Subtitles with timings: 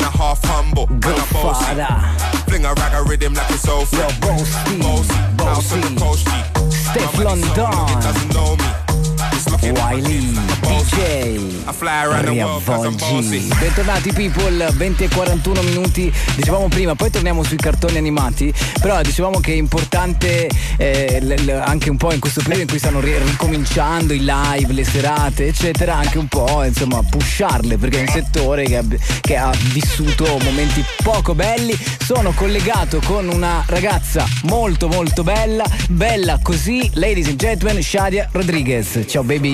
[0.00, 1.74] man a half humble, man a bossy.
[2.48, 4.80] Fling a rag a rhythm like it's so Yo, free.
[4.80, 5.14] Bossy.
[5.36, 6.28] Bossy, house on the coast.
[6.90, 8.59] Steph so
[9.62, 10.32] Wiley.
[10.60, 11.64] DJ.
[12.32, 13.04] Riavvolgi.
[13.58, 16.12] Bentornati people, 20 e 41 minuti.
[16.34, 21.62] Dicevamo prima, poi torniamo sui cartoni animati, però dicevamo che è importante eh, l- l-
[21.64, 25.46] anche un po' in questo periodo in cui stanno ri- ricominciando i live, le serate,
[25.48, 28.84] eccetera, anche un po' insomma pusharle perché è un settore che ha,
[29.20, 31.76] che ha vissuto momenti poco belli.
[31.98, 39.04] Sono collegato con una ragazza molto molto bella, bella così, ladies and gentlemen, Shadia Rodriguez.
[39.06, 39.49] Ciao baby.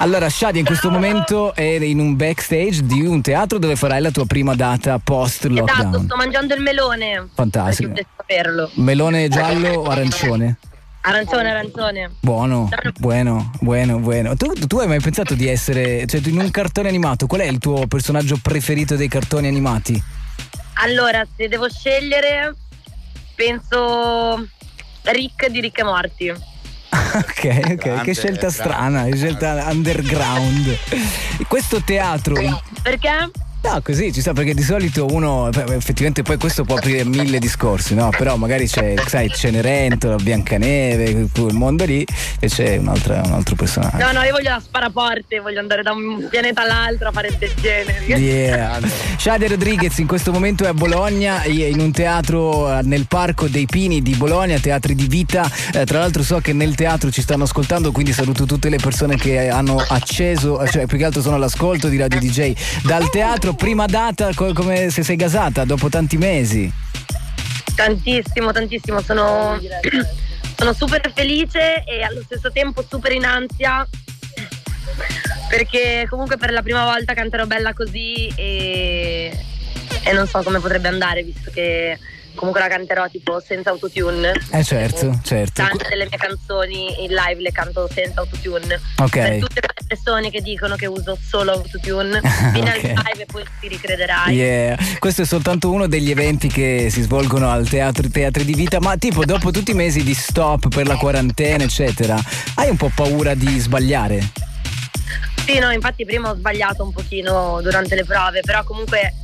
[0.00, 4.12] Allora, Shadia in questo momento è in un backstage di un teatro dove farai la
[4.12, 6.04] tua prima data post Esatto, lockdown.
[6.04, 7.28] sto mangiando il melone.
[7.34, 7.92] Fantastico.
[8.16, 8.70] Saperlo.
[8.74, 10.56] Melone giallo o arancione?
[11.00, 12.10] Arancione, arancione.
[12.20, 12.68] Buono,
[12.98, 14.36] buono, buono, buono.
[14.36, 17.58] Tu, tu hai mai pensato di essere, cioè in un cartone animato, qual è il
[17.58, 20.00] tuo personaggio preferito dei cartoni animati?
[20.74, 22.54] Allora, se devo scegliere,
[23.34, 24.46] penso
[25.02, 26.32] Rick di Rick e Morty.
[27.18, 28.50] Ok, ok, che Grande, scelta grande.
[28.50, 30.78] strana, che scelta underground.
[31.46, 32.34] Questo teatro
[32.82, 33.30] Perché?
[33.60, 37.94] No, così ci sta perché di solito uno effettivamente poi questo può aprire mille discorsi,
[37.94, 38.10] no?
[38.16, 42.06] Però magari c'è, sai, Cenerentola, Biancaneve, quel mondo lì
[42.38, 43.96] e c'è un altro, un altro personaggio.
[43.98, 47.52] No, no, io voglio la sparaporte, voglio andare da un pianeta all'altro a fare del
[47.60, 48.04] genere.
[48.04, 48.80] Yeah.
[49.16, 53.66] Shadia Rodriguez in questo momento è a Bologna, in un teatro eh, nel Parco dei
[53.66, 55.50] Pini di Bologna, Teatri di Vita.
[55.72, 59.16] Eh, tra l'altro so che nel teatro ci stanno ascoltando, quindi saluto tutte le persone
[59.16, 62.54] che hanno acceso, cioè più che altro sono all'ascolto di Radio DJ.
[62.84, 66.70] Dal teatro, prima data, co- come se sei gasata dopo tanti mesi.
[67.74, 69.00] Tantissimo, tantissimo.
[69.00, 69.58] Sono,
[70.56, 73.86] sono super felice e allo stesso tempo super in ansia.
[75.48, 79.32] Perché comunque per la prima volta canterò bella così e,
[80.02, 81.98] e non so come potrebbe andare, visto che
[82.38, 84.32] comunque la canterò tipo senza autotune.
[84.52, 85.62] Eh certo, certo.
[85.62, 88.80] Tante delle mie canzoni in live le canto senza autotune.
[88.98, 89.10] Ok.
[89.10, 92.20] Per tutte quelle persone che dicono che uso solo autotune,
[92.52, 92.84] vieni Ok.
[92.84, 94.34] al live e poi ti ricrederai.
[94.34, 94.78] Yeah.
[94.98, 98.96] Questo è soltanto uno degli eventi che si svolgono al teatro Teatri di Vita, ma
[98.96, 102.16] tipo dopo tutti i mesi di stop per la quarantena, eccetera,
[102.54, 104.46] hai un po' paura di sbagliare?
[105.44, 109.14] Sì, no, infatti prima ho sbagliato un pochino durante le prove, però comunque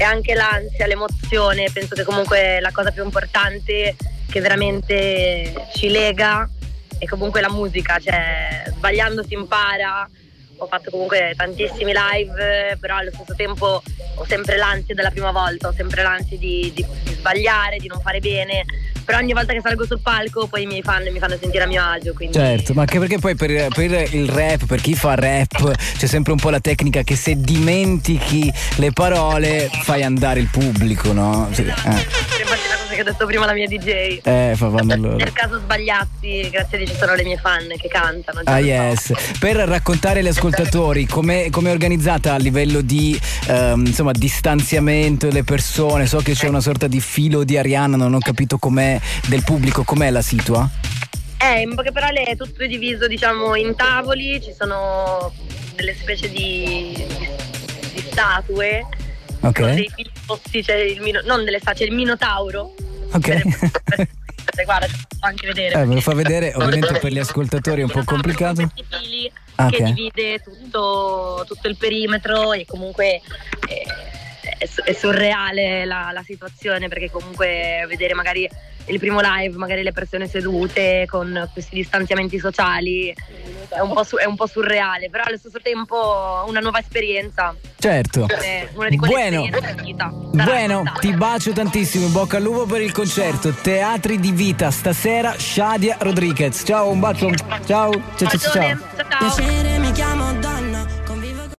[0.00, 3.96] è anche l'ansia, l'emozione, penso che comunque la cosa più importante
[4.30, 6.48] che veramente ci lega
[6.96, 10.08] è comunque la musica, cioè sbagliando si impara.
[10.56, 13.82] Ho fatto comunque tantissimi live, però allo stesso tempo
[14.14, 18.00] ho sempre l'ansia della prima volta, ho sempre l'ansia di, di- di sbagliare, di non
[18.00, 18.64] fare bene,
[19.10, 21.66] però ogni volta che salgo sul palco poi i miei fan mi fanno sentire a
[21.66, 22.12] mio agio.
[22.12, 22.36] Quindi...
[22.36, 26.32] Certo, ma anche perché poi per, per il rap, per chi fa rap, c'è sempre
[26.32, 31.48] un po' la tecnica che se dimentichi le parole fai andare il pubblico, no?
[31.50, 32.06] Sì, eh,
[33.02, 34.20] che ha detto prima la mia DJ.
[34.22, 35.16] eh fa vanno loro.
[35.16, 38.40] Nel caso sbagliassi, grazie a Dio ci sono le mie fan che cantano.
[38.44, 38.66] Ah lo so.
[38.66, 43.18] yes, per raccontare agli ascoltatori come è organizzata a livello di
[43.48, 48.14] ehm, insomma, distanziamento delle persone, so che c'è una sorta di filo di Arianna, non
[48.14, 50.68] ho capito com'è del pubblico, com'è la situa?
[51.42, 55.32] Eh, in poche parole è tutto diviso diciamo in tavoli, ci sono
[55.74, 58.86] delle specie di, di, di statue,
[59.40, 59.58] Ok.
[59.60, 62.74] con dei fili posti, c'è il mino- non delle statue, c'è il minotauro.
[63.12, 63.42] Ok.
[64.64, 64.86] Guarda,
[65.20, 65.80] anche vedere.
[65.80, 68.70] Eh, me lo fa vedere, ovviamente per gli ascoltatori è un po' complicato.
[69.56, 69.82] Ah, che ok.
[69.82, 73.20] divide tutto, tutto il perimetro e comunque
[73.68, 73.84] eh,
[74.60, 78.46] è, su- è surreale la, la situazione perché comunque vedere magari
[78.86, 83.14] il primo live, magari le persone sedute con questi distanziamenti sociali
[83.68, 87.54] è un po', su- è un po' surreale, però allo stesso tempo una nuova esperienza.
[87.78, 88.26] Certo.
[88.28, 89.44] È una di quelle Bueno.
[89.44, 90.08] esperienze vita.
[90.12, 90.98] Bueno, raccontare.
[91.00, 93.52] ti bacio tantissimo, in bocca al lupo per il concerto.
[93.52, 96.62] Teatri di vita, stasera Shadia Rodriguez.
[96.66, 97.30] Ciao, un bacio.
[97.64, 98.28] Ciao, ciao, ciao.
[98.38, 98.78] ciao.
[99.08, 100.59] Ciao ciao.